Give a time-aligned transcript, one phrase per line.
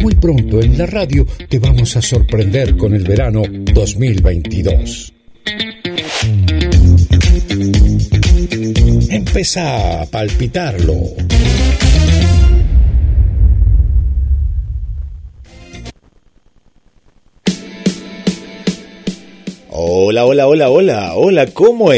[0.00, 3.42] Muy pronto en la radio te vamos a sorprender con el verano
[3.72, 5.12] 2022.
[9.10, 10.94] Empieza a palpitarlo.
[19.70, 21.92] Hola, hola, hola, hola, hola, ¿cómo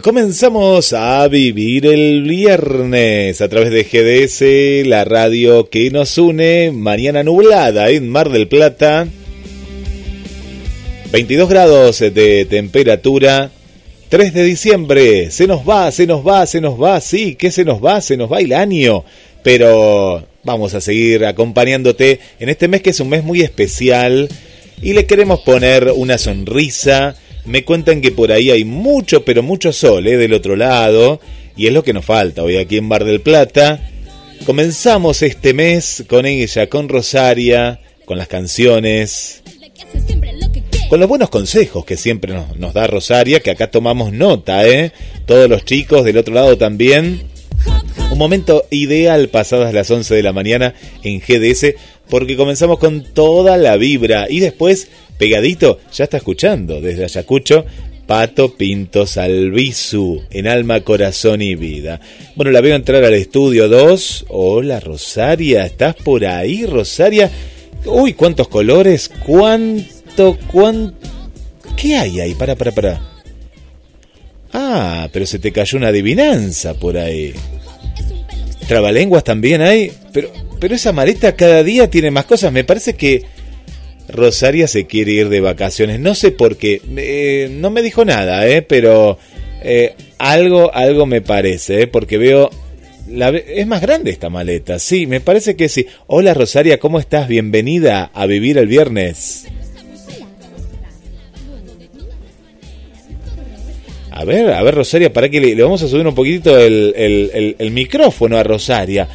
[0.00, 7.22] Comenzamos a vivir el viernes a través de GDS, la radio que nos une, mañana
[7.22, 9.06] nublada en Mar del Plata.
[11.12, 13.50] 22 grados de temperatura.
[14.08, 17.66] 3 de diciembre, se nos va, se nos va, se nos va, sí, que se
[17.66, 19.04] nos va, se nos va el año.
[19.42, 24.30] Pero vamos a seguir acompañándote en este mes que es un mes muy especial
[24.80, 27.16] y le queremos poner una sonrisa.
[27.44, 30.16] Me cuentan que por ahí hay mucho, pero mucho sol ¿eh?
[30.16, 31.20] del otro lado
[31.56, 33.90] y es lo que nos falta hoy aquí en Bar del Plata.
[34.46, 39.42] Comenzamos este mes con ella, con Rosaria, con las canciones,
[40.88, 44.92] con los buenos consejos que siempre nos, da Rosaria, que acá tomamos nota, ¿eh?
[45.26, 47.22] Todos los chicos del otro lado también.
[48.10, 51.74] Un momento ideal pasadas las 11 de la mañana en GDS
[52.12, 57.64] porque comenzamos con toda la vibra y después, pegadito, ya está escuchando desde Ayacucho,
[58.06, 62.00] Pato Pinto Salvisu, en alma, corazón y vida.
[62.36, 64.26] Bueno, la veo entrar al estudio 2.
[64.28, 67.30] Hola Rosaria, ¿estás por ahí Rosaria?
[67.86, 71.08] Uy, cuántos colores, cuánto, cuánto...
[71.78, 72.34] ¿Qué hay ahí?
[72.34, 73.00] Para, para, para.
[74.52, 77.32] Ah, pero se te cayó una adivinanza por ahí.
[78.68, 80.30] Trabalenguas también hay, pero
[80.62, 82.52] pero esa maleta cada día tiene más cosas.
[82.52, 83.24] Me parece que
[84.08, 85.98] Rosaria se quiere ir de vacaciones.
[85.98, 86.80] No sé por qué.
[86.98, 88.62] Eh, no me dijo nada, ¿eh?
[88.62, 89.18] Pero
[89.64, 91.86] eh, algo, algo me parece, ¿eh?
[91.88, 92.48] Porque veo...
[93.48, 95.84] Es más grande esta maleta, sí, me parece que sí.
[96.06, 97.26] Hola Rosaria, ¿cómo estás?
[97.26, 99.46] Bienvenida a Vivir el Viernes.
[104.12, 106.94] A ver, a ver Rosaria, para que le, le vamos a subir un poquitito el,
[106.96, 109.08] el, el micrófono a Rosaria.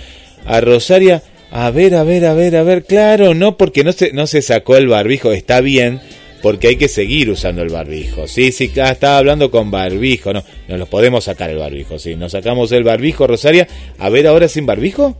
[0.46, 4.12] A Rosaria, a ver, a ver, a ver, a ver, claro, no porque no se,
[4.14, 6.02] no se sacó el barbijo, está bien,
[6.42, 8.28] porque hay que seguir usando el barbijo.
[8.28, 12.34] Sí, sí, estaba hablando con barbijo, no, no nos podemos sacar el barbijo, sí, nos
[12.34, 13.68] sacamos el barbijo, Rosaria.
[13.98, 15.18] A ver, ahora sin barbijo.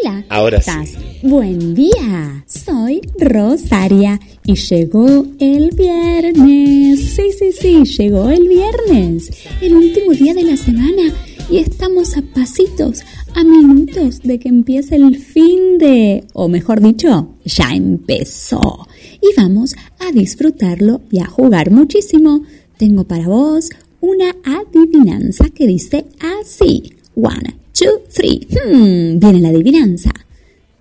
[0.00, 0.90] Hola, ahora estás?
[0.90, 0.96] sí.
[1.22, 7.00] Buen día, soy Rosaria y llegó el viernes.
[7.00, 9.30] Sí, sí, sí, llegó el viernes,
[9.60, 11.12] el último día de la semana
[11.50, 13.00] y estamos a pasitos,
[13.38, 18.88] a minutos de que empiece el fin de, o mejor dicho, ya empezó.
[19.22, 22.42] Y vamos a disfrutarlo y a jugar muchísimo.
[22.78, 26.06] Tengo para vos una adivinanza que dice
[26.40, 26.94] así.
[27.14, 28.44] One, two, three.
[28.50, 30.10] Hmm, viene la adivinanza.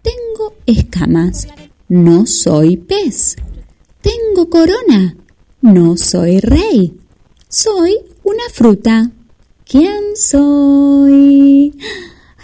[0.01, 1.47] Tengo escamas,
[1.89, 3.35] no soy pez.
[4.01, 5.15] Tengo corona,
[5.61, 6.97] no soy rey.
[7.47, 9.11] Soy una fruta.
[9.63, 11.71] ¿Quién soy?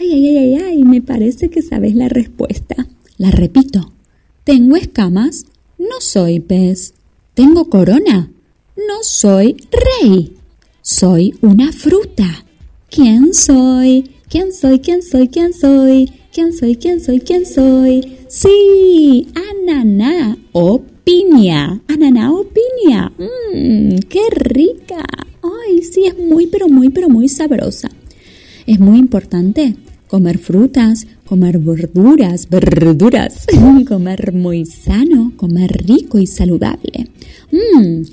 [0.04, 2.90] Ay, ay, ay, ay, ay, me parece que sabes la respuesta.
[3.18, 3.94] La repito.
[4.44, 5.46] Tengo escamas,
[5.78, 6.94] no soy pez.
[7.34, 8.30] Tengo corona,
[8.76, 10.34] no soy rey.
[10.82, 12.44] Soy una fruta.
[12.90, 14.12] ¿Quién soy?
[14.30, 14.80] ¿Quién soy?
[14.80, 15.30] ¿Quién soy?
[15.30, 16.12] ¿Quién soy?
[16.34, 16.76] ¿Quién soy?
[16.76, 17.20] ¿Quién soy?
[17.22, 18.18] ¿Quién soy?
[18.28, 21.82] Sí, ananá o piña.
[21.88, 23.10] Ananá o piña.
[23.18, 25.06] Mmm, qué rica.
[25.42, 27.90] Ay, sí, es muy, pero muy, pero muy sabrosa.
[28.68, 29.78] Es muy importante
[30.14, 33.48] comer frutas, comer verduras, verduras,
[33.88, 37.10] comer muy sano, comer rico y saludable.
[37.52, 38.04] Mmm,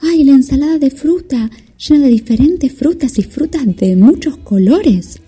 [0.00, 5.18] ay, la ensalada de fruta llena de diferentes frutas y frutas de muchos colores.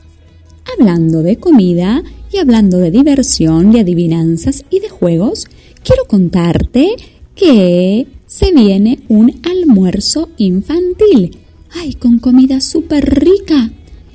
[0.79, 5.49] Hablando de comida y hablando de diversión, de adivinanzas y de juegos,
[5.83, 6.87] quiero contarte
[7.35, 11.37] que se viene un almuerzo infantil.
[11.73, 13.73] ¡Ay, con comida súper rica!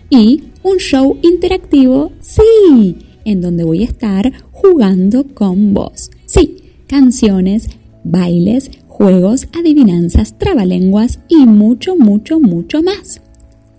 [0.10, 6.12] Y un show interactivo, sí, en donde voy a estar jugando con vos.
[6.26, 7.70] Sí, canciones,
[8.04, 13.22] bailes, juegos, adivinanzas, trabalenguas y mucho, mucho, mucho más.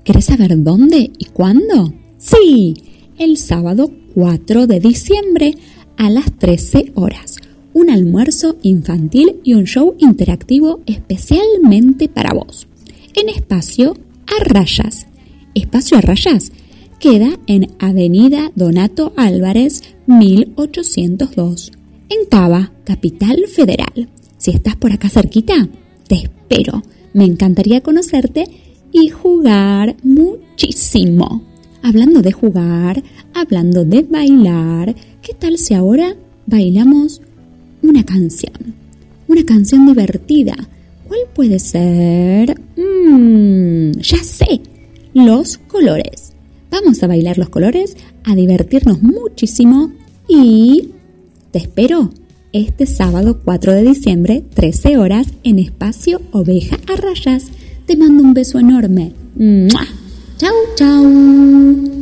[0.03, 1.93] ¿Querés saber dónde y cuándo?
[2.17, 2.75] Sí,
[3.19, 5.55] el sábado 4 de diciembre
[5.99, 7.37] a las 13 horas.
[7.75, 12.67] Un almuerzo infantil y un show interactivo especialmente para vos.
[13.15, 13.95] En espacio
[14.27, 15.07] a rayas.
[15.55, 16.51] Espacio a rayas
[16.99, 21.73] queda en Avenida Donato Álvarez 1802,
[22.09, 24.09] en Cava, Capital Federal.
[24.37, 25.69] Si estás por acá cerquita,
[26.09, 26.83] te espero.
[27.13, 28.45] Me encantaría conocerte
[28.93, 31.43] y jugar muchísimo.
[31.83, 33.03] Hablando de jugar,
[33.33, 36.17] hablando de bailar, ¿qué tal si ahora
[36.47, 37.21] bailamos
[37.83, 38.75] una canción?
[39.29, 40.57] Una canción divertida.
[41.07, 42.61] ¿Cuál puede ser?
[42.77, 44.61] Mmm, ya sé,
[45.15, 46.28] los colores.
[46.71, 49.93] Vamos a bailar los colores, a divertirnos muchísimo
[50.29, 50.91] y
[51.51, 52.11] te espero
[52.53, 57.47] este sábado 4 de diciembre, 13 horas, en espacio Oveja a Rayas.
[57.87, 59.13] Te mando un beso enorme.
[60.39, 61.98] Chau, chau.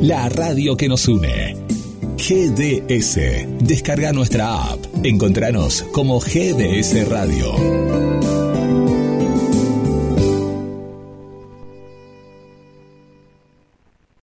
[0.00, 1.54] La radio que nos une.
[2.16, 3.46] GDS.
[3.60, 4.84] Descarga nuestra app.
[5.04, 8.07] Encontranos como GDS Radio.